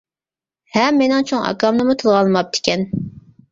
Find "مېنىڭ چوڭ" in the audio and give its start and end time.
1.01-1.45